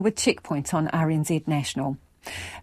[0.00, 1.96] with checkpoints on RNZ National.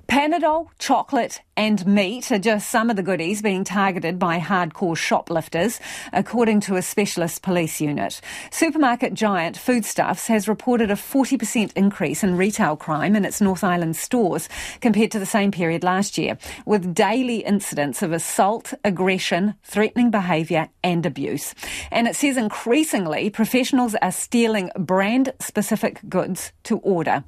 [0.09, 5.79] Panadol, chocolate, and meat are just some of the goodies being targeted by hardcore shoplifters,
[6.13, 8.21] according to a specialist police unit.
[8.51, 13.95] Supermarket giant Foodstuffs has reported a 40% increase in retail crime in its North Island
[13.95, 14.47] stores
[14.81, 20.69] compared to the same period last year, with daily incidents of assault, aggression, threatening behaviour,
[20.83, 21.55] and abuse.
[21.91, 27.23] And it says increasingly professionals are stealing brand specific goods to order.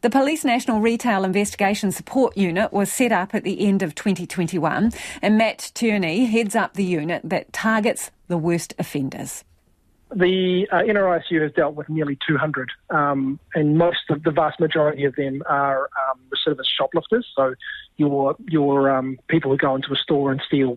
[0.00, 4.92] The Police National Retail Investigation Support Unit was set up at the end of 2021,
[5.22, 9.44] and Matt Tierney heads up the unit that targets the worst offenders.
[10.14, 15.04] The uh, NRISU has dealt with nearly 200, um, and most of the vast majority
[15.04, 17.26] of them are um, recidivist shoplifters.
[17.34, 17.54] So,
[17.96, 20.76] your your um, people who go into a store and steal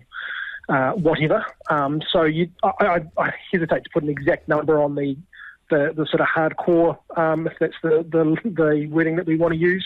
[0.69, 1.45] uh, whatever.
[1.69, 5.15] Um, so, you, I, I, I, hesitate to put an exact number on the
[5.69, 9.53] the, the sort of hardcore, um, if that's the, the the wording that we want
[9.53, 9.85] to use.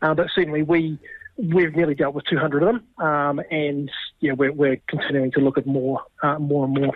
[0.00, 0.98] Uh, but certainly, we
[1.42, 5.58] we've nearly dealt with 200 of them, um, and yeah, we're, we're, continuing to look
[5.58, 6.94] at more, uh, more and more.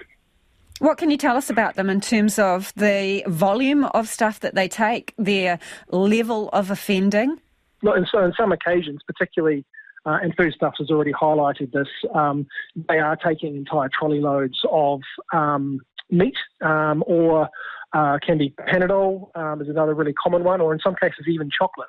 [0.78, 4.54] What can you tell us about them in terms of the volume of stuff that
[4.54, 7.40] they take, their level of offending?
[7.82, 9.64] Well, and so, in some occasions, particularly,
[10.04, 12.46] uh, and Foodstuffs has already highlighted this, um,
[12.88, 15.00] they are taking entire trolley loads of
[15.32, 17.48] um, meat um, or
[17.92, 21.50] uh, can be Panadol um, is another really common one, or in some cases even
[21.50, 21.88] chocolate.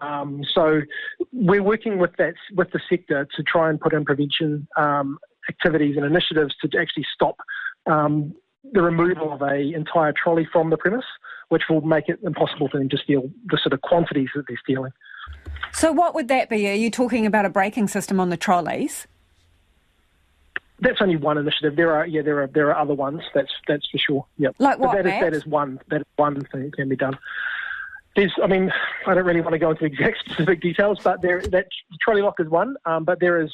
[0.00, 0.82] Um, so
[1.32, 5.96] we're working with that with the sector to try and put in prevention um, activities
[5.96, 7.36] and initiatives to actually stop
[7.86, 8.34] um,
[8.72, 11.04] the removal of a entire trolley from the premise,
[11.48, 14.60] which will make it impossible for them to steal the sort of quantities that they're
[14.62, 14.92] stealing.
[15.72, 16.68] So what would that be?
[16.68, 19.06] Are you talking about a braking system on the trolleys?
[20.80, 21.76] That's only one initiative.
[21.76, 23.20] There are yeah, there are there are other ones.
[23.34, 24.26] That's that's for sure.
[24.38, 24.96] Yeah, like what?
[24.96, 27.18] That is, that is one that is one thing that can be done
[28.16, 28.72] there's, I mean,
[29.06, 31.68] I don't really want to go into exact specific details, but there that
[32.00, 33.52] trolley lock is one, um, but there is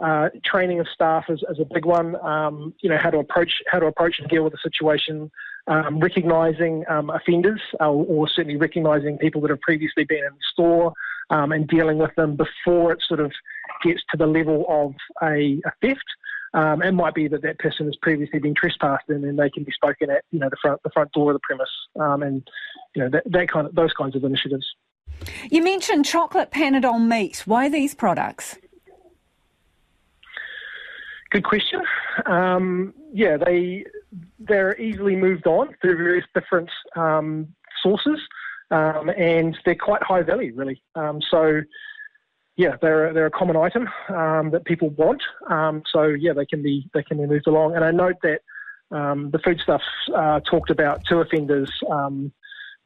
[0.00, 2.16] uh, training of staff is, is a big one.
[2.16, 5.30] Um, you know how to approach how to approach and deal with the situation,
[5.68, 10.44] um, recognizing um, offenders, uh, or certainly recognizing people that have previously been in the
[10.52, 10.92] store
[11.30, 13.32] um, and dealing with them before it sort of
[13.82, 16.04] gets to the level of a, a theft.
[16.54, 19.64] Um, it might be that that person has previously been trespassed and then they can
[19.64, 21.68] be spoken at, you know, the front the front door of the premise,
[22.00, 22.48] um, and
[22.94, 24.64] you know that, that kind of those kinds of initiatives.
[25.50, 27.42] You mentioned chocolate Panadol meat.
[27.44, 28.56] Why these products?
[31.30, 31.82] Good question.
[32.26, 33.84] Um, yeah, they
[34.38, 37.48] they're easily moved on through various different um,
[37.82, 38.20] sources,
[38.70, 40.80] um, and they're quite high value, really.
[40.94, 41.62] Um, so
[42.56, 45.22] yeah, they're they're a common item um, that people want.
[45.48, 47.74] Um, so yeah, they can be they can be moved along.
[47.74, 48.42] And I note that
[48.90, 49.84] um, the foodstuffs
[50.14, 52.32] uh, talked about two offenders um,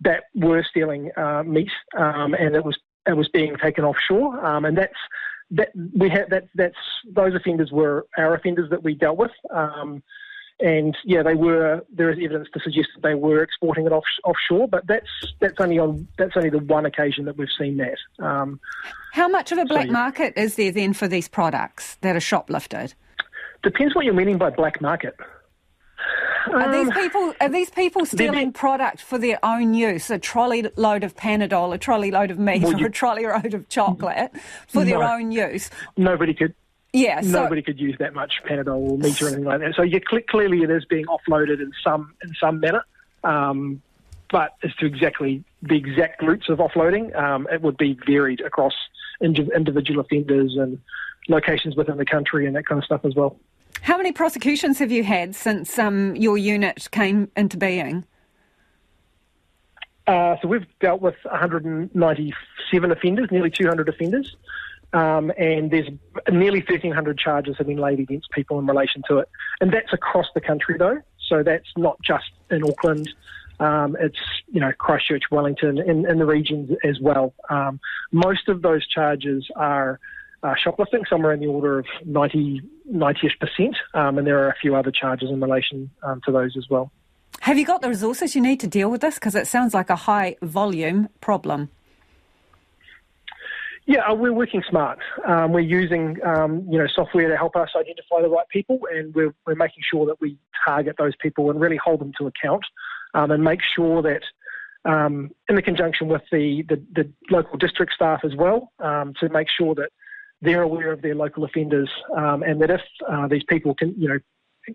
[0.00, 4.44] that were stealing uh, meat, um, and it was it was being taken offshore.
[4.44, 4.96] Um, and that's
[5.50, 6.76] that we had that that's
[7.10, 9.32] those offenders were our offenders that we dealt with.
[10.60, 11.84] And yeah, they were.
[11.92, 15.08] There is evidence to suggest that they were exporting it off, offshore, but that's
[15.40, 17.98] that's only on that's only the one occasion that we've seen that.
[19.12, 22.20] How much of a black so, market is there then for these products that are
[22.20, 22.94] shoplifted?
[23.62, 25.14] Depends what you're meaning by black market.
[26.52, 30.10] Are these um, people are these people stealing product for their own use?
[30.10, 33.26] A trolley load of Panadol, a trolley load of meat, well, you, or a trolley
[33.26, 34.30] load of chocolate
[34.66, 35.70] for no, their own use?
[35.96, 36.54] Nobody could.
[36.92, 39.74] Yeah, so, nobody could use that much Panadol or meat or anything like that.
[39.74, 42.84] So you, clearly, it is being offloaded in some in some manner.
[43.24, 43.82] Um,
[44.30, 48.74] but as to exactly the exact routes of offloading, um, it would be varied across
[49.20, 50.78] individual offenders and
[51.28, 53.38] locations within the country and that kind of stuff as well.
[53.82, 58.04] How many prosecutions have you had since um, your unit came into being?
[60.06, 64.36] Uh, so we've dealt with 197 offenders, nearly 200 offenders,
[64.94, 65.88] um, and there's
[66.34, 69.28] nearly 1,300 charges have been laid against people in relation to it.
[69.60, 71.00] And that's across the country, though.
[71.28, 73.08] So that's not just in Auckland.
[73.60, 77.34] Um, it's you know Christchurch, Wellington, in, in the regions as well.
[77.50, 77.80] Um,
[78.12, 79.98] most of those charges are
[80.42, 82.62] uh, shoplifting, somewhere in the order of 90
[83.24, 86.56] ish percent, um, and there are a few other charges in relation um, to those
[86.56, 86.92] as well.
[87.40, 89.14] Have you got the resources you need to deal with this?
[89.14, 91.70] Because it sounds like a high volume problem.
[93.88, 94.98] Yeah, uh, we're working smart.
[95.26, 99.14] Um, we're using um, you know software to help us identify the right people, and
[99.14, 100.36] we're, we're making sure that we
[100.66, 102.62] target those people and really hold them to account
[103.14, 104.20] um, and make sure that,
[104.84, 109.30] um, in the conjunction with the, the, the, local district staff as well, um, to
[109.30, 109.88] make sure that
[110.42, 114.06] they're aware of their local offenders um, and that if uh, these people can, you
[114.06, 114.18] know,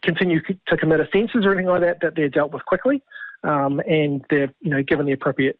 [0.01, 3.03] continue to commit offences or anything like that, that they're dealt with quickly
[3.43, 5.59] and they're, you know, given the appropriate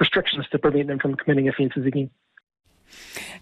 [0.00, 2.10] restrictions to prevent them from committing offences again.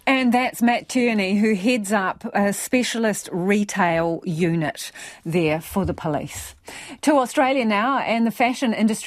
[0.05, 4.91] And that's Matt Tierney, who heads up a specialist retail unit
[5.25, 6.55] there for the police.
[7.01, 8.97] To Australia now, and the fashion industry